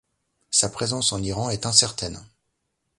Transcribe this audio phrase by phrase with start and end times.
[0.49, 2.25] Sa présence en Iran est incertaine.